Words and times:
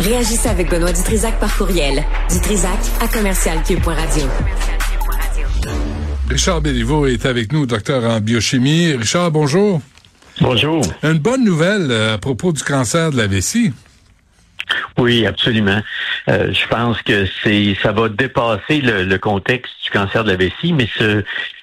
Réagissez 0.00 0.48
avec 0.48 0.70
Benoît 0.70 0.92
Dutrisac 0.92 1.38
par 1.38 1.54
courriel. 1.54 2.02
Dutrisac 2.30 2.78
à 3.02 3.08
commercialcube.radio. 3.08 4.22
Richard 6.30 6.62
Béliveau 6.62 7.06
est 7.06 7.26
avec 7.26 7.52
nous, 7.52 7.66
docteur 7.66 8.04
en 8.04 8.18
biochimie. 8.18 8.94
Richard, 8.94 9.30
bonjour. 9.30 9.82
Bonjour. 10.40 10.80
Une 11.02 11.18
bonne 11.18 11.44
nouvelle 11.44 11.90
euh, 11.90 12.14
à 12.14 12.18
propos 12.18 12.52
du 12.52 12.62
cancer 12.62 13.10
de 13.10 13.18
la 13.18 13.26
vessie. 13.26 13.72
Oui, 14.96 15.26
absolument. 15.26 15.82
Euh, 16.28 16.50
je 16.50 16.66
pense 16.68 17.02
que 17.02 17.26
c'est 17.44 17.76
ça 17.82 17.92
va 17.92 18.08
dépasser 18.08 18.80
le, 18.80 19.04
le, 19.04 19.18
contexte 19.18 19.72
du 19.84 19.90
cancer 19.90 20.24
de 20.24 20.30
la 20.30 20.36
vessie, 20.36 20.72
mais 20.72 20.88
ce 20.96 21.22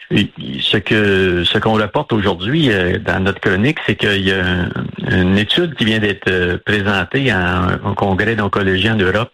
ce 0.10 0.78
que 0.78 1.44
ce 1.44 1.58
qu'on 1.58 1.74
rapporte 1.74 2.14
aujourd'hui 2.14 2.72
euh, 2.72 2.98
dans 2.98 3.20
notre 3.20 3.42
chronique, 3.42 3.80
c'est 3.86 3.96
qu'il 3.96 4.26
y 4.26 4.32
a 4.32 4.70
une 5.12 5.38
étude 5.38 5.76
qui 5.76 5.84
vient 5.84 6.00
d'être 6.00 6.30
euh, 6.30 6.58
présentée 6.66 7.30
à 7.30 7.64
un, 7.84 7.94
congrès 7.94 8.36
d'oncologie 8.36 8.90
en 8.90 8.96
Europe 8.96 9.32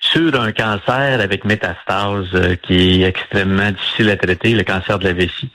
sur 0.00 0.40
un 0.40 0.52
cancer 0.52 1.20
avec 1.20 1.44
métastase 1.44 2.28
euh, 2.34 2.56
qui 2.56 3.02
est 3.02 3.06
extrêmement 3.06 3.70
difficile 3.70 4.10
à 4.10 4.16
traiter, 4.16 4.54
le 4.54 4.62
cancer 4.62 4.98
de 4.98 5.04
la 5.04 5.12
vessie. 5.12 5.50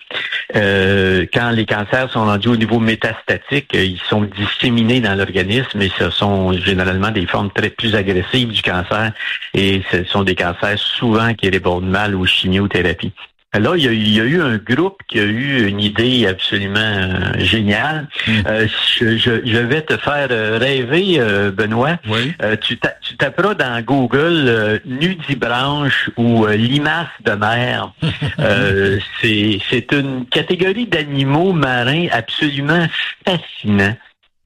quand 0.54 1.50
les 1.52 1.66
cancers 1.66 2.12
sont 2.12 2.26
rendus 2.26 2.50
au 2.50 2.58
niveau 2.58 2.80
métastatique, 2.80 3.70
ils 3.74 4.02
sont 4.08 4.22
disséminés 4.22 5.00
dans 5.02 5.16
l'organisme 5.16 5.82
et 5.82 5.92
ce 5.98 6.12
sont 6.12 6.54
généralement 6.54 7.12
des 7.12 7.26
formes 7.26 7.52
très 7.52 7.70
plus 7.70 7.96
agressives 7.96 8.50
du 8.50 8.62
cancer 8.62 9.14
et 9.54 9.82
ce 9.92 10.04
sont 10.04 10.24
des 10.24 10.36
cancers 10.36 10.78
souvent 10.78 11.34
qui 11.34 11.50
répondent 11.50 11.90
mal 11.90 12.16
aux 12.16 12.26
chimiothérapies. 12.26 13.14
Là, 13.58 13.74
il 13.76 14.14
y, 14.14 14.20
a, 14.20 14.24
eu 14.24 14.42
un 14.42 14.58
groupe 14.58 15.02
qui 15.08 15.20
a 15.20 15.24
eu 15.24 15.68
une 15.68 15.80
idée 15.80 16.28
absolument 16.28 16.80
euh, 16.80 17.34
géniale. 17.40 18.08
Hmm. 18.28 18.42
Euh, 18.46 18.68
je, 19.00 19.58
vais 19.58 19.82
te 19.82 19.98
faire 19.98 20.28
euh, 20.30 20.60
rêver, 20.60 21.20
Benoît. 21.52 21.98
Oui. 22.08 22.34
tu, 22.62 22.78
taperas 23.18 23.56
dans 23.56 23.82
Google 23.82 24.80
nudibranche 24.86 26.12
ou 26.16 26.46
limace 26.46 27.08
de 27.26 27.32
mer. 27.32 27.92
C'est 29.22 29.92
une 29.94 30.28
catégorie 30.28 30.86
d'animaux 30.86 31.52
marins 31.52 32.06
absolument 32.12 32.86
fascinants. 33.26 33.98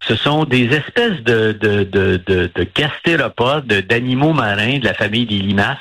Ce 0.07 0.15
sont 0.15 0.43
des 0.43 0.65
espèces 0.73 1.21
de, 1.23 1.53
de, 1.53 1.83
de, 1.83 2.21
de, 2.25 2.51
de 2.53 2.67
gastéropodes, 2.75 3.67
d'animaux 3.67 4.33
marins 4.33 4.79
de 4.79 4.85
la 4.85 4.93
famille 4.93 5.25
des 5.25 5.39
limaces, 5.39 5.77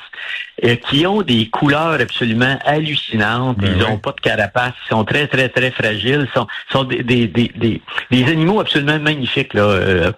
euh, 0.63 0.75
qui 0.75 1.07
ont 1.07 1.23
des 1.23 1.49
couleurs 1.49 1.99
absolument 1.99 2.59
hallucinantes. 2.63 3.57
Ben 3.57 3.73
ils 3.75 3.79
n'ont 3.79 3.97
pas 3.97 4.11
de 4.11 4.21
carapace, 4.21 4.73
ils 4.85 4.89
sont 4.89 5.03
très, 5.03 5.25
très, 5.27 5.49
très 5.49 5.71
fragiles. 5.71 6.27
sont, 6.35 6.45
sont 6.71 6.83
des, 6.83 7.01
des, 7.01 7.27
des, 7.27 7.81
des, 8.11 8.23
animaux 8.25 8.59
absolument 8.59 8.99
magnifiques. 8.99 9.55
Là. 9.55 9.63
Euh, 9.63 10.11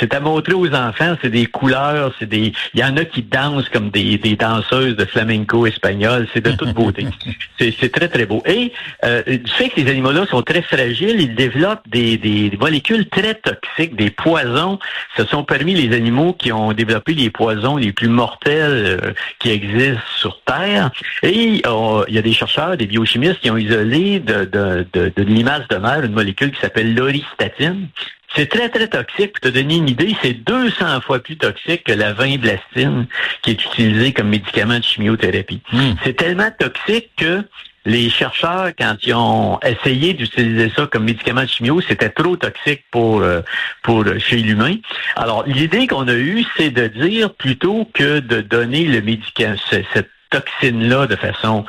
c'est 0.00 0.14
à 0.14 0.20
montrer 0.20 0.54
aux 0.54 0.74
enfants, 0.74 1.16
c'est 1.22 1.30
des 1.30 1.46
couleurs, 1.46 2.12
c'est 2.18 2.28
des. 2.28 2.52
Il 2.74 2.80
y 2.80 2.84
en 2.84 2.96
a 2.96 3.04
qui 3.04 3.22
dansent 3.22 3.68
comme 3.68 3.90
des, 3.90 4.18
des 4.18 4.34
danseuses 4.34 4.96
de 4.96 5.04
flamenco 5.04 5.64
espagnol. 5.64 6.26
C'est 6.34 6.44
de 6.44 6.52
toute 6.52 6.74
beauté. 6.74 7.06
c'est 7.58 7.92
très, 7.92 8.08
très 8.08 8.26
beau. 8.26 8.42
Et 8.46 8.72
euh, 9.04 9.22
du 9.24 9.50
fait 9.52 9.68
que 9.68 9.80
ces 9.80 9.88
animaux-là 9.88 10.26
sont 10.26 10.42
très 10.42 10.62
fragiles, 10.62 11.20
ils 11.20 11.36
développent 11.36 11.88
des, 11.88 12.16
des 12.16 12.56
molécules 12.60 13.08
très 13.08 13.34
toxiques, 13.34 13.94
des 13.94 14.10
poisons. 14.10 14.80
Ce 15.16 15.24
sont 15.24 15.44
parmi 15.44 15.74
les 15.74 15.94
animaux 15.94 16.32
qui 16.32 16.50
ont 16.50 16.72
développé 16.72 17.14
les 17.14 17.30
poisons 17.30 17.76
les 17.76 17.92
plus 17.92 18.08
mortels 18.08 18.98
euh, 19.04 19.12
qui 19.38 19.51
existent 19.52 20.00
sur 20.16 20.40
Terre. 20.42 20.90
Et 21.22 21.32
il 21.32 21.62
y 22.08 22.18
a 22.18 22.22
des 22.22 22.32
chercheurs, 22.32 22.76
des 22.76 22.86
biochimistes 22.86 23.40
qui 23.40 23.50
ont 23.50 23.56
isolé 23.56 24.20
de, 24.20 24.44
de, 24.44 24.86
de, 24.92 25.12
de 25.14 25.22
limace 25.22 25.66
de 25.68 25.76
mer 25.76 26.04
une 26.04 26.12
molécule 26.12 26.52
qui 26.52 26.60
s'appelle 26.60 26.94
l'oristatine. 26.94 27.88
C'est 28.34 28.48
très, 28.48 28.68
très 28.68 28.88
toxique. 28.88 29.32
Pour 29.32 29.40
te 29.40 29.48
donner 29.48 29.76
une 29.76 29.88
idée, 29.88 30.16
c'est 30.22 30.32
200 30.32 31.02
fois 31.02 31.18
plus 31.18 31.36
toxique 31.36 31.84
que 31.84 31.92
la 31.92 32.12
vinblastine 32.12 33.06
qui 33.42 33.50
est 33.50 33.64
utilisée 33.64 34.12
comme 34.12 34.28
médicament 34.28 34.78
de 34.78 34.84
chimiothérapie. 34.84 35.60
Hmm. 35.72 35.92
C'est 36.02 36.16
tellement 36.16 36.50
toxique 36.58 37.10
que 37.16 37.42
les 37.84 38.10
chercheurs, 38.10 38.70
quand 38.78 38.96
ils 39.02 39.14
ont 39.14 39.58
essayé 39.60 40.14
d'utiliser 40.14 40.70
ça 40.74 40.86
comme 40.86 41.04
médicament 41.04 41.42
de 41.42 41.48
chimio, 41.48 41.80
c'était 41.80 42.10
trop 42.10 42.36
toxique 42.36 42.84
pour 42.90 43.22
euh, 43.22 43.40
pour 43.82 44.04
chez 44.18 44.36
l'humain. 44.36 44.76
Alors, 45.16 45.44
l'idée 45.46 45.86
qu'on 45.86 46.06
a 46.08 46.14
eue, 46.14 46.44
c'est 46.56 46.70
de 46.70 46.86
dire 46.86 47.34
plutôt 47.34 47.88
que 47.92 48.20
de 48.20 48.40
donner 48.40 48.84
le 48.84 49.00
médicament, 49.00 49.56
cette 49.92 50.10
toxine-là 50.32 51.06
de 51.06 51.16
façon 51.16 51.64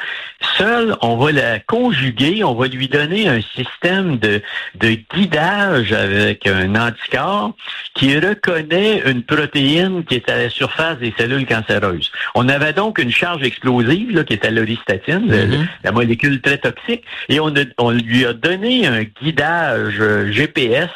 seule, 0.58 0.96
on 1.02 1.18
va 1.18 1.32
la 1.32 1.60
conjuguer, 1.60 2.44
on 2.44 2.54
va 2.54 2.68
lui 2.68 2.88
donner 2.88 3.28
un 3.28 3.42
système 3.42 4.18
de, 4.18 4.42
de 4.76 4.98
guidage 5.14 5.94
avec 5.94 6.48
un 6.48 6.76
anticorps 6.76 7.56
qui 7.94 8.18
reconnaît 8.18 9.04
une 9.06 9.24
protéine 9.24 10.04
qui 10.04 10.16
est 10.16 10.30
à 10.30 10.38
la 10.38 10.50
surface 10.50 10.98
des 11.00 11.14
cellules 11.18 11.46
cancéreuses. 11.46 12.12
On 12.36 12.50
avait 12.50 12.74
donc 12.74 13.00
une 13.00 13.12
charge 13.12 13.44
explosive 13.44 14.16
là, 14.16 14.24
qui 14.24 14.34
est 14.34 14.46
à 14.46 14.52
l'oristatine, 14.52 15.32
mm-hmm. 15.32 15.68
la 15.84 15.92
molécule 15.92 16.42
très 16.42 16.58
toxique, 16.58 17.04
et 17.30 17.40
on, 17.40 17.54
on 17.78 17.92
lui 17.92 18.26
a 18.26 18.34
donné 18.34 18.88
un 18.88 19.04
guidage 19.04 19.98
euh, 20.00 20.32
GPS 20.32 20.90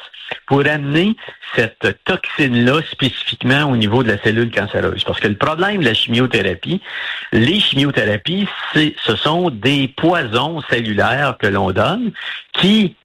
pour 0.46 0.66
amener 0.66 1.16
cette 1.56 1.98
toxine-là 2.06 2.82
spécifiquement 2.90 3.64
au 3.72 3.78
niveau 3.78 4.04
de 4.04 4.10
la 4.10 4.18
cellule 4.22 4.52
cancéreuse. 4.52 5.04
Parce 5.04 5.20
que 5.20 5.28
le 5.28 5.38
problème 5.38 5.80
de 5.80 5.86
la 5.86 5.94
chimiothérapie, 5.94 6.82
les 7.32 7.60
chimiothérapies, 7.60 8.48
ce 8.74 9.16
sont 9.16 9.50
des 9.50 9.88
poisons 9.88 10.62
cellulaires 10.70 11.38
que 11.40 11.48
l'on 11.48 11.72
donne 11.72 12.12
qui 12.54 12.96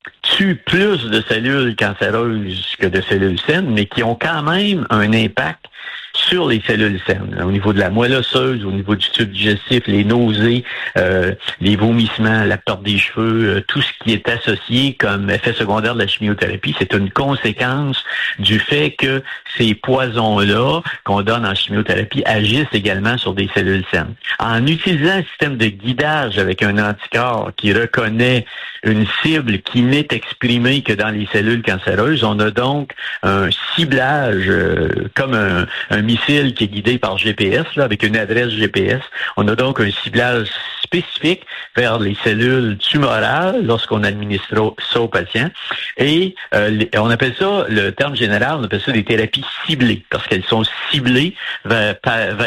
plus 0.65 1.09
de 1.09 1.23
cellules 1.29 1.77
cancéreuses 1.77 2.77
que 2.79 2.87
de 2.87 3.01
cellules 3.01 3.39
saines, 3.41 3.71
mais 3.71 3.87
qui 3.87 4.03
ont 4.03 4.15
quand 4.15 4.43
même 4.43 4.87
un 4.91 5.13
impact 5.13 5.67
sur 6.15 6.47
les 6.47 6.63
cellules 6.67 7.01
saines, 7.07 7.41
au 7.43 7.51
niveau 7.51 7.73
de 7.73 7.79
la 7.79 7.89
moelle 7.89 8.15
osseuse, 8.15 8.65
au 8.65 8.71
niveau 8.71 8.95
du 8.95 9.11
tube 9.11 9.31
digestif, 9.31 9.85
les 9.87 10.05
nausées, 10.05 10.63
euh, 10.99 11.35
les 11.61 11.75
vomissements, 11.75 12.45
la 12.45 12.59
perte 12.59 12.83
des 12.83 12.99
cheveux, 12.99 13.57
euh, 13.57 13.61
tout 13.67 13.81
ce 13.81 13.89
qui 14.03 14.13
est 14.13 14.29
associé 14.29 14.95
comme 14.95 15.31
effet 15.31 15.55
secondaire 15.55 15.95
de 15.95 16.01
la 16.01 16.07
chimiothérapie, 16.07 16.75
c'est 16.79 16.93
une 16.93 17.11
conséquence 17.11 18.05
du 18.39 18.59
fait 18.59 18.91
que 18.91 19.23
ces 19.57 19.75
poisons-là 19.75 20.83
qu'on 21.05 21.23
donne 21.23 21.47
en 21.47 21.55
chimiothérapie 21.55 22.23
agissent 22.27 22.67
également 22.73 23.17
sur 23.17 23.33
des 23.33 23.49
cellules 23.55 23.85
saines. 23.91 24.15
En 24.39 24.67
utilisant 24.67 25.15
un 25.15 25.23
système 25.23 25.57
de 25.57 25.67
guidage 25.67 26.39
avec 26.39 26.63
un 26.63 26.79
anticorps 26.79 27.53
qui 27.57 27.73
reconnaît 27.73 28.45
une 28.85 29.07
cible 29.23 29.59
qui 29.61 29.83
n'est 29.83 30.09
exprimée 30.23 30.83
que 30.83 30.93
dans 30.93 31.11
les 31.11 31.27
cellules 31.33 31.63
cancéreuses, 31.63 32.25
on 32.25 32.39
a 32.39 32.51
donc 32.51 32.93
un 33.23 33.49
ciblage 33.75 34.45
euh, 34.49 34.89
comme 35.15 35.35
un, 35.35 36.03
missile 36.03 36.55
qui 36.55 36.65
est 36.65 36.69
guidé 36.69 36.99
par 36.99 37.19
GPS, 37.19 37.67
avec 37.77 38.03
une 38.03 38.17
adresse 38.17 38.51
GPS. 38.51 39.03
On 39.37 39.47
a 39.49 39.55
donc 39.55 39.81
un 39.81 39.91
ciblage 39.91 40.49
spécifique 40.83 41.45
vers 41.77 41.99
les 41.99 42.17
cellules 42.23 42.77
tumorales 42.79 43.65
lorsqu'on 43.65 44.03
administre 44.05 44.75
ça 44.93 45.01
aux 45.01 45.09
patients. 45.09 45.51
Et 45.97 46.35
euh, 46.55 46.85
on 46.97 47.11
appelle 47.11 47.35
ça, 47.39 47.67
le 47.69 47.91
terme 47.91 48.17
général, 48.17 48.59
on 48.61 48.65
appelle 48.65 48.81
ça 48.81 48.93
des 48.93 49.05
thérapies 49.05 49.45
ciblées, 49.67 50.05
parce 50.11 50.27
qu'elles 50.27 50.45
sont 50.45 50.65
ciblées 50.91 51.35
vers, 51.65 51.97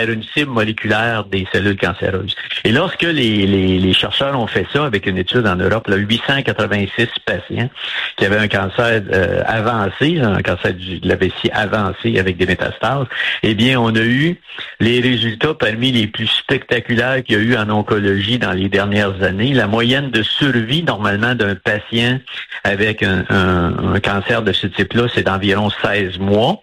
une 0.07 0.23
cible 0.23 0.51
moléculaire 0.51 1.25
des 1.25 1.47
cellules 1.51 1.77
cancéreuses. 1.77 2.35
Et 2.63 2.71
lorsque 2.71 3.03
les, 3.03 3.47
les, 3.47 3.79
les, 3.79 3.93
chercheurs 3.93 4.39
ont 4.39 4.47
fait 4.47 4.67
ça 4.73 4.85
avec 4.85 5.05
une 5.05 5.17
étude 5.17 5.47
en 5.47 5.55
Europe, 5.55 5.87
là, 5.87 5.95
886 5.95 7.07
patients 7.25 7.64
qui 8.17 8.25
avaient 8.25 8.37
un 8.37 8.47
cancer 8.47 9.01
euh, 9.13 9.41
avancé, 9.45 10.19
un 10.19 10.41
cancer 10.41 10.73
de 10.73 11.07
la 11.07 11.15
vessie 11.15 11.49
avancé 11.51 12.19
avec 12.19 12.37
des 12.37 12.45
métastases, 12.45 13.05
eh 13.43 13.53
bien, 13.53 13.79
on 13.79 13.93
a 13.95 14.01
eu 14.01 14.39
les 14.79 14.99
résultats 14.99 15.53
parmi 15.53 15.91
les 15.91 16.07
plus 16.07 16.27
spectaculaires 16.27 17.23
qu'il 17.23 17.35
y 17.35 17.39
a 17.39 17.41
eu 17.41 17.57
en 17.57 17.69
oncologie 17.69 18.39
dans 18.39 18.51
les 18.51 18.69
dernières 18.69 19.21
années. 19.23 19.53
La 19.53 19.67
moyenne 19.67 20.11
de 20.11 20.23
survie, 20.23 20.83
normalement, 20.83 21.35
d'un 21.35 21.55
patient 21.55 22.19
avec 22.63 23.03
un, 23.03 23.23
cancer 24.03 24.41
de 24.41 24.51
ce 24.51 24.67
type-là, 24.67 25.07
c'est 25.13 25.23
d'environ 25.23 25.69
16 25.69 26.19
mois. 26.19 26.61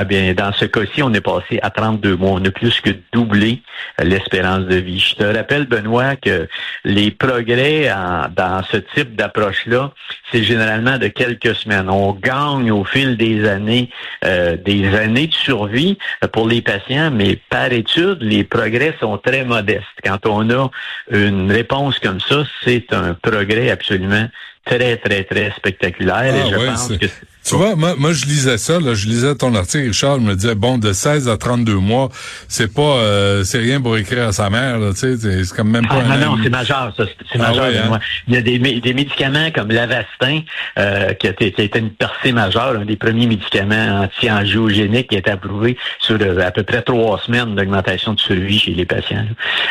Eh 0.00 0.04
bien, 0.04 0.34
dans 0.34 0.52
ce 0.52 0.64
cas-ci, 0.64 1.02
on 1.02 1.12
est 1.12 1.20
passé 1.20 1.58
à 1.62 1.70
32 1.70 2.16
mois. 2.16 2.32
On 2.32 2.44
a 2.44 2.50
plus 2.50 2.80
que 2.80 2.90
doublé 3.12 3.62
l'espérance 4.02 4.64
de 4.64 4.76
vie. 4.76 5.00
Je 5.00 5.16
te 5.16 5.24
rappelle, 5.24 5.66
Benoît, 5.66 6.16
que 6.16 6.48
les 6.84 7.10
progrès 7.10 7.90
dans 8.36 8.62
ce 8.70 8.78
type 8.94 9.16
d'approche-là, 9.16 9.92
c'est 10.30 10.42
généralement 10.42 10.98
de 10.98 11.08
quelques 11.08 11.54
semaines. 11.54 11.88
On 11.88 12.12
gagne 12.12 12.70
au 12.70 12.84
fil 12.84 13.16
des 13.16 13.48
années 13.48 13.90
euh, 14.24 14.56
des 14.56 14.94
années 14.94 15.26
de 15.26 15.34
survie 15.34 15.98
pour 16.32 16.48
les 16.48 16.62
patients, 16.62 17.10
mais 17.10 17.38
par 17.50 17.72
étude, 17.72 18.18
les 18.20 18.44
progrès 18.44 18.94
sont 19.00 19.18
très 19.18 19.44
modestes. 19.44 19.84
Quand 20.04 20.26
on 20.26 20.50
a 20.50 20.70
une 21.10 21.50
réponse 21.50 21.98
comme 21.98 22.20
ça, 22.20 22.44
c'est 22.62 22.92
un 22.92 23.14
progrès 23.14 23.70
absolument 23.70 24.28
très, 24.64 24.96
très, 24.96 25.24
très 25.24 25.50
spectaculaire. 25.52 26.34
et 26.34 26.42
ah 26.42 26.48
je 26.50 26.66
pense 26.66 26.88
que 26.98 27.06
Tu 27.44 27.56
vois, 27.56 27.76
moi, 27.76 27.94
moi, 27.98 28.12
je 28.12 28.24
lisais 28.24 28.56
ça, 28.56 28.80
là, 28.80 28.94
je 28.94 29.06
lisais 29.06 29.34
ton 29.34 29.54
article, 29.54 29.88
Richard, 29.88 30.16
je 30.16 30.24
me 30.24 30.34
disais, 30.34 30.54
bon, 30.54 30.78
de 30.78 30.94
16 30.94 31.28
à 31.28 31.36
32 31.36 31.74
mois, 31.74 32.08
c'est 32.48 32.72
pas, 32.72 32.80
euh, 32.80 33.44
c'est 33.44 33.58
rien 33.58 33.82
pour 33.82 33.98
écrire 33.98 34.28
à 34.28 34.32
sa 34.32 34.48
mère, 34.48 34.78
tu 34.92 35.18
sais, 35.18 35.44
c'est 35.44 35.54
comme 35.54 35.70
même 35.70 35.86
pas 35.86 36.02
ah, 36.08 36.16
Non, 36.16 36.36
non, 36.36 36.42
c'est 36.42 36.48
majeur, 36.48 36.94
ça, 36.96 37.04
c'est 37.30 37.38
ah 37.38 37.50
majeur. 37.50 37.92
Hein? 37.92 37.98
Il 38.28 38.34
y 38.34 38.38
a 38.38 38.40
des, 38.40 38.58
des 38.58 38.94
médicaments 38.94 39.50
comme 39.54 39.68
l'Avastin, 39.68 40.40
euh, 40.78 41.12
qui, 41.12 41.26
a 41.26 41.30
été, 41.30 41.52
qui, 41.52 41.60
a 41.60 41.64
été, 41.64 41.78
une 41.80 41.90
percée 41.90 42.32
majeure, 42.32 42.76
un 42.80 42.86
des 42.86 42.96
premiers 42.96 43.26
médicaments 43.26 44.04
anti-angiogéniques 44.04 45.10
qui 45.10 45.16
a 45.16 45.18
été 45.18 45.30
approuvé 45.30 45.76
sur 46.00 46.16
euh, 46.20 46.38
à 46.40 46.50
peu 46.50 46.62
près 46.62 46.80
trois 46.80 47.20
semaines 47.20 47.54
d'augmentation 47.54 48.14
de 48.14 48.20
survie 48.20 48.58
chez 48.58 48.72
les 48.72 48.86
patients. 48.86 49.26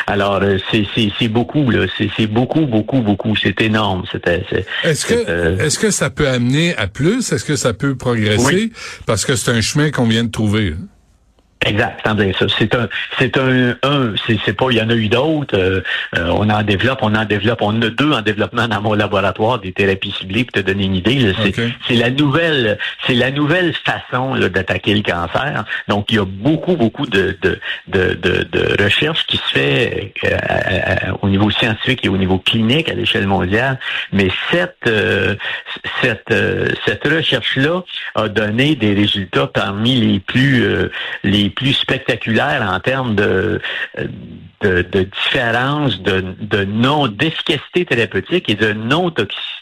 Alors, 0.05 0.41
euh, 0.43 0.57
c'est 0.71 1.27
beaucoup, 1.27 1.71
là, 1.71 1.87
c'est 1.97 2.27
beaucoup, 2.27 2.67
beaucoup, 2.67 3.01
beaucoup, 3.01 3.35
c'est 3.35 3.59
énorme. 3.61 4.03
Est-ce 4.83 5.05
que, 5.07 5.59
est-ce 5.59 5.79
que 5.79 5.89
ça 5.89 6.11
peut 6.11 6.27
amener 6.27 6.75
à 6.77 6.87
plus? 6.87 7.31
Est-ce 7.31 7.43
que 7.43 7.55
ça 7.63 7.73
peut 7.73 7.95
progresser 7.95 8.71
parce 9.05 9.25
que 9.25 9.35
c'est 9.35 9.51
un 9.51 9.61
chemin 9.61 9.89
qu'on 9.89 10.05
vient 10.05 10.25
de 10.25 10.31
trouver. 10.31 10.75
Exact. 11.65 12.05
C'est 12.57 12.75
un, 12.75 12.89
c'est 13.17 13.37
un, 13.37 13.75
un 13.83 14.13
c'est 14.45 14.53
pas, 14.53 14.65
il 14.71 14.77
y 14.77 14.81
en 14.81 14.89
a 14.89 14.95
eu 14.95 15.07
d'autres. 15.07 15.57
Euh, 15.57 15.81
euh, 16.17 16.27
on 16.31 16.49
en 16.49 16.63
développe, 16.63 16.99
on 17.01 17.15
en 17.15 17.25
développe, 17.25 17.61
on 17.61 17.67
en 17.67 17.81
a 17.81 17.89
deux 17.89 18.11
en 18.11 18.21
développement 18.21 18.67
dans 18.67 18.81
mon 18.81 18.93
laboratoire 18.93 19.59
des 19.59 19.71
thérapies 19.71 20.13
ciblées 20.17 20.43
pour 20.43 20.53
te 20.53 20.59
donner 20.59 20.85
une 20.85 20.95
idée. 20.95 21.33
C'est 21.87 21.95
la 21.95 22.09
nouvelle, 22.09 22.77
c'est 23.07 23.13
la 23.13 23.31
nouvelle 23.31 23.73
façon 23.73 24.35
d'attaquer 24.35 24.93
le 24.93 25.01
cancer. 25.01 25.65
Donc 25.87 26.11
il 26.11 26.15
y 26.15 26.19
a 26.19 26.25
beaucoup, 26.25 26.75
beaucoup 26.75 27.05
de 27.05 27.37
de 27.41 27.59
de, 27.87 28.13
de, 28.13 28.83
recherches 28.83 29.25
qui 29.27 29.37
se 29.37 29.49
fait 29.53 30.13
euh, 30.25 31.11
au 31.21 31.29
niveau 31.29 31.49
scientifique 31.49 32.05
et 32.05 32.09
au 32.09 32.17
niveau 32.17 32.39
clinique 32.39 32.89
à 32.89 32.93
l'échelle 32.93 33.27
mondiale. 33.27 33.79
Mais 34.11 34.29
cette 34.51 34.89
cette 36.01 36.33
cette 36.85 37.07
recherche 37.07 37.55
là 37.57 37.83
a 38.15 38.27
donné 38.27 38.75
des 38.75 38.93
résultats 38.93 39.47
parmi 39.47 39.95
les 39.95 40.19
plus 40.19 40.65
les 41.23 41.52
plus 41.55 41.73
spectaculaire 41.73 42.61
en 42.61 42.79
termes 42.79 43.15
de, 43.15 43.61
de, 44.61 45.03
différence 45.03 46.01
de, 46.01 46.23
de 46.39 46.63
non 46.65 47.07
d'efficacité 47.07 47.85
thérapeutique 47.85 48.49
et 48.49 48.55
de 48.55 48.73
non 48.73 49.09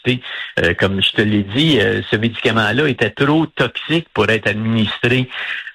Euh, 0.08 0.74
comme 0.78 1.02
je 1.02 1.12
te 1.12 1.22
l'ai 1.22 1.42
dit, 1.42 1.78
euh, 1.80 2.02
ce 2.10 2.16
médicament-là 2.16 2.88
était 2.88 3.10
trop 3.10 3.46
toxique 3.46 4.06
pour 4.12 4.28
être 4.28 4.48
administré 4.48 5.28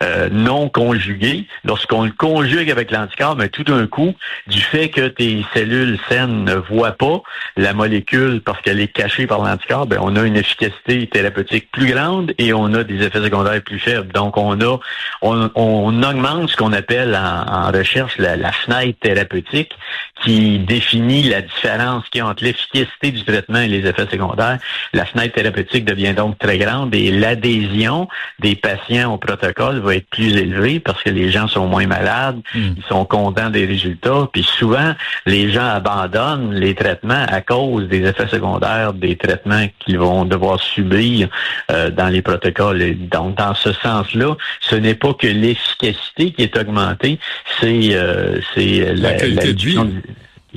euh, 0.04 0.30
non 0.32 0.70
conjugué. 0.70 1.46
Lorsqu'on 1.64 2.04
le 2.04 2.12
conjugue 2.12 2.70
avec 2.70 2.92
l'anticorps, 2.92 3.36
mais 3.36 3.50
tout 3.50 3.64
d'un 3.64 3.88
coup, 3.88 4.14
du 4.48 4.62
fait 4.62 4.90
que 4.90 5.08
tes 5.08 5.46
cellules 5.54 5.98
saines 6.10 6.44
ne 6.44 6.56
voient 6.56 6.92
pas 6.92 7.22
la 7.56 7.74
molécule 7.74 8.42
parce 8.42 8.62
qu'elle 8.62 8.80
est 8.80 8.90
cachée 8.90 9.26
par 9.28 9.44
l'anticorps, 9.44 9.88
ben 9.88 10.00
on 10.02 10.16
a 10.16 10.24
une 10.24 10.38
efficacité 10.38 11.08
thérapeutique 11.08 11.72
plus 11.72 11.92
grande 11.92 12.34
et 12.38 12.54
on 12.54 12.74
a 12.74 12.84
des 12.84 13.04
effets 13.04 13.22
secondaires 13.22 13.62
plus 13.64 13.80
faibles. 13.80 14.12
Donc 14.12 14.38
on 14.38 14.60
augmente 15.22 16.50
ce 16.50 16.58
qu'on 16.58 16.74
appelle 16.74 17.16
en, 17.16 17.72
recherche 17.72 18.18
la, 18.18 18.52
fenêtre 18.52 19.00
thérapeutique 19.02 19.72
qui 20.24 20.60
définit 20.60 21.24
la 21.24 21.42
différence 21.42 22.04
a 22.20 22.26
entre 22.26 22.44
l'efficacité 22.44 23.12
du 23.12 23.24
traitement 23.24 23.60
et 23.60 23.68
les 23.68 23.88
effets 23.88 24.08
secondaires. 24.10 24.17
La 24.94 25.06
fenêtre 25.06 25.36
thérapeutique 25.36 25.86
devient 25.86 26.14
donc 26.14 26.38
très 26.38 26.58
grande 26.58 26.94
et 26.96 27.12
l'adhésion 27.12 28.08
des 28.40 28.56
patients 28.56 29.14
au 29.14 29.18
protocole 29.18 29.80
va 29.80 29.96
être 29.96 30.10
plus 30.10 30.36
élevée 30.36 30.80
parce 30.80 31.02
que 31.04 31.10
les 31.10 31.32
gens 31.32 31.48
sont 31.48 31.68
moins 31.68 31.88
malades, 31.88 32.40
hmm. 32.54 32.74
ils 32.78 32.84
sont 32.88 33.06
contents 33.06 33.50
des 33.50 33.66
résultats, 33.66 34.28
puis 34.32 34.44
souvent 34.44 34.94
les 35.26 35.52
gens 35.52 35.68
abandonnent 35.68 36.54
les 36.54 36.76
traitements 36.76 37.26
à 37.28 37.42
cause 37.42 37.88
des 37.88 38.04
effets 38.04 38.28
secondaires 38.28 38.94
des 38.94 39.16
traitements 39.16 39.68
qu'ils 39.80 40.00
vont 40.00 40.26
devoir 40.26 40.60
subir 40.60 41.30
euh, 41.72 41.90
dans 41.90 42.08
les 42.08 42.22
protocoles. 42.22 42.96
donc 43.10 43.36
dans 43.36 43.54
ce 43.56 43.72
sens-là, 43.74 44.36
ce 44.62 44.76
n'est 44.76 44.96
pas 44.96 45.14
que 45.14 45.28
l'efficacité 45.28 46.32
qui 46.32 46.44
est 46.44 46.58
augmentée, 46.58 47.20
c'est 47.60 47.90
euh, 47.94 48.40
la, 48.56 49.14
qualité 49.14 49.54
de 49.54 49.60
vie 49.60 49.80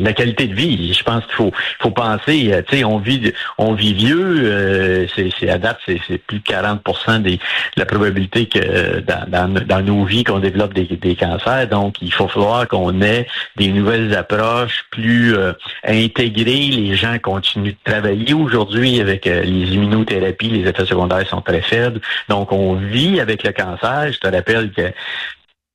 la 0.00 0.12
qualité 0.12 0.46
de 0.46 0.54
vie. 0.54 0.92
Je 0.92 1.02
pense 1.02 1.24
qu'il 1.26 1.34
faut, 1.34 1.52
faut 1.78 1.90
penser, 1.90 2.50
euh, 2.52 2.62
tu 2.66 2.78
sais, 2.78 2.84
on 2.84 2.98
vit, 2.98 3.32
on 3.58 3.74
vit 3.74 3.94
vieux. 3.94 4.42
Euh, 4.44 5.06
c'est, 5.14 5.48
à 5.48 5.58
date, 5.58 5.78
c'est, 5.86 6.18
plus 6.18 6.38
de 6.38 6.44
40% 6.44 7.22
des, 7.22 7.36
de 7.36 7.40
la 7.76 7.86
probabilité 7.86 8.46
que 8.46 9.00
dans, 9.00 9.48
dans, 9.48 9.82
nos 9.82 10.04
vies 10.04 10.24
qu'on 10.24 10.38
développe 10.38 10.74
des, 10.74 10.84
des, 10.84 11.16
cancers. 11.16 11.68
Donc, 11.68 11.96
il 12.02 12.12
faut 12.12 12.28
falloir 12.28 12.66
qu'on 12.68 13.00
ait 13.02 13.26
des 13.56 13.68
nouvelles 13.68 14.14
approches 14.14 14.84
plus 14.90 15.36
euh, 15.36 15.52
intégrées. 15.84 16.70
Les 16.70 16.94
gens 16.94 17.18
continuent 17.18 17.72
de 17.72 17.90
travailler 17.90 18.34
aujourd'hui 18.34 19.00
avec 19.00 19.26
les 19.26 19.74
immunothérapies. 19.74 20.48
Les 20.48 20.68
effets 20.68 20.86
secondaires 20.86 21.26
sont 21.28 21.40
très 21.40 21.62
faibles. 21.62 22.00
Donc, 22.28 22.52
on 22.52 22.74
vit 22.74 23.20
avec 23.20 23.42
le 23.42 23.52
cancer. 23.52 24.12
Je 24.12 24.18
te 24.18 24.28
rappelle 24.28 24.70
que 24.72 24.92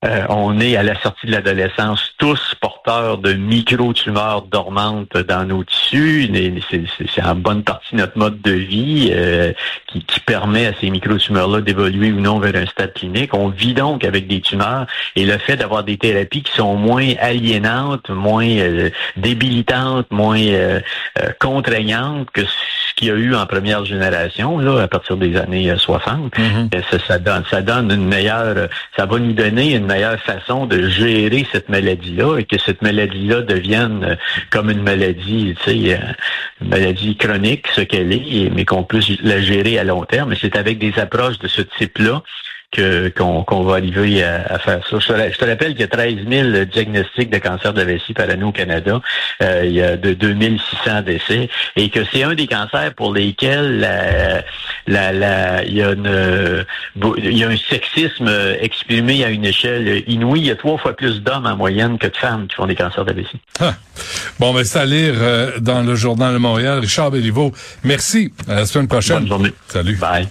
euh, 0.06 0.25
on 0.30 0.60
est 0.60 0.75
à 0.75 0.84
la 0.84 1.00
sortie 1.02 1.28
de 1.28 1.31
l'adolescence 1.31 2.13
tous 2.18 2.56
porteurs 2.62 3.18
de 3.18 3.34
micro-tumeurs 3.34 4.44
dormantes 4.44 5.18
dans 5.18 5.46
nos 5.46 5.63
tissus. 5.63 6.30
C'est 7.13 7.24
en 7.24 7.36
bonne 7.36 7.63
partie 7.63 7.96
notre 7.96 8.18
mode 8.18 8.42
de 8.42 8.52
vie 8.52 9.10
euh, 9.12 9.52
qui, 9.88 10.04
permet 10.25 10.66
à 10.66 10.74
ces 10.81 10.90
micro-tumeurs-là 10.90 11.62
d'évoluer 11.62 12.12
ou 12.12 12.19
non 12.19 12.40
vers 12.40 12.56
un 12.56 12.66
stade 12.66 12.94
clinique. 12.94 13.34
On 13.34 13.50
vit 13.50 13.75
donc 13.75 14.04
avec 14.04 14.28
des 14.28 14.42
tumeurs 14.42 14.88
et 15.16 15.24
le 15.24 15.38
fait 15.38 15.56
d'avoir 15.56 15.84
des 15.84 15.98
thérapies 15.98 16.42
qui 16.42 16.51
sont 16.51 16.75
moins 16.75 17.13
aliénantes, 17.19 18.10
moins 18.10 18.48
euh, 18.48 18.90
débilitantes, 19.18 20.08
moins 20.10 20.36
contraignantes 21.40 22.30
que 22.31 22.42
ce 22.42 22.96
qu'il 22.96 23.08
y 23.10 23.12
a 23.12 23.16
eu 23.16 23.36
en 23.36 23.46
première 23.46 23.86
génération, 23.86 24.58
là, 24.58 24.81
à 24.81 24.88
partir 24.88 25.18
des 25.18 25.38
années 25.38 25.74
60, 25.78 26.34
mm-hmm. 26.36 26.84
ça, 26.90 26.98
ça, 27.08 27.19
donne, 27.19 27.44
ça 27.50 27.62
donne 27.62 27.92
une 27.92 28.08
meilleure, 28.08 28.68
ça 28.98 29.06
va 29.06 29.19
nous 29.19 29.34
donner 29.34 29.75
une 29.75 29.86
meilleure 29.86 29.94
façon 30.18 30.65
de 30.65 30.88
gérer 30.88 31.45
cette 31.51 31.69
maladie-là 31.69 32.38
et 32.39 32.44
que 32.44 32.57
cette 32.57 32.81
maladie-là 32.81 33.42
devienne 33.42 34.03
euh, 34.03 34.15
comme 34.50 34.69
une 34.69 34.81
maladie, 34.81 35.56
tu 35.63 35.71
sais, 35.71 35.94
euh, 35.94 36.13
une 36.62 36.69
maladie 36.69 37.15
chronique, 37.18 37.68
ce 37.74 37.81
qu'elle 37.81 38.12
est, 38.13 38.50
mais 38.53 38.65
qu'on 38.65 38.83
puisse 38.83 39.09
la 39.21 39.42
gérer 39.42 39.77
à 39.80 39.83
long 39.83 40.03
terme. 40.06 40.33
C'est 40.39 40.56
avec 40.56 40.80
des 40.80 40.97
approches 41.00 41.39
de 41.39 41.47
ce 41.47 41.62
type-là 41.62 42.24
qu'on 42.75 43.63
va 43.63 43.73
arriver 43.73 44.23
à, 44.23 44.59
faire 44.59 44.81
ça. 44.89 44.97
Je 45.00 45.38
te, 45.38 45.45
rappelle 45.45 45.71
qu'il 45.71 45.81
y 45.81 45.83
a 45.83 45.88
13 45.88 46.15
000 46.29 46.65
diagnostics 46.65 47.29
de 47.29 47.38
cancer 47.38 47.73
de 47.73 47.81
vessie 47.83 48.13
par 48.13 48.29
année 48.29 48.44
au 48.44 48.51
Canada. 48.51 49.01
Euh, 49.41 49.63
il 49.65 49.73
y 49.73 49.81
a 49.81 49.97
de 49.97 50.13
2600 50.13 51.01
décès 51.03 51.50
et 51.75 51.89
que 51.89 52.00
c'est 52.12 52.23
un 52.23 52.33
des 52.33 52.47
cancers 52.47 52.94
pour 52.95 53.13
lesquels 53.13 53.79
la, 54.88 55.12
la, 55.12 55.63
il, 55.63 55.73
y 55.73 55.81
a 55.81 55.91
une, 55.91 56.65
il 57.17 57.38
y 57.38 57.44
a 57.44 57.50
un 57.50 57.57
sexisme 57.57 58.29
exprimé 58.59 59.23
à 59.23 59.29
une 59.29 59.45
échelle 59.45 60.03
inouïe. 60.07 60.41
Il 60.41 60.47
y 60.47 60.51
a 60.51 60.56
trois 60.56 60.77
fois 60.77 60.95
plus 60.95 61.21
d'hommes 61.21 61.45
en 61.45 61.56
moyenne 61.56 61.97
que 61.97 62.07
de 62.07 62.17
femmes 62.17 62.47
qui 62.47 62.56
font 62.56 62.65
des 62.65 62.75
cancers 62.75 63.06
de 63.06 63.13
vessie. 63.13 63.39
Ah. 63.59 63.73
Bon, 64.39 64.53
ben 64.53 64.63
c'est 64.63 64.79
à 64.79 64.85
lire 64.85 65.15
euh, 65.17 65.59
dans 65.59 65.81
le 65.81 65.95
Journal 65.95 66.33
de 66.33 66.39
Montréal. 66.39 66.79
Richard 66.79 67.12
Béliveau, 67.12 67.51
merci. 67.83 68.33
À 68.47 68.56
la 68.56 68.65
semaine 68.65 68.88
prochaine. 68.88 69.19
Bonne 69.19 69.27
journée. 69.27 69.53
Salut. 69.67 69.95
Bye. 69.95 70.27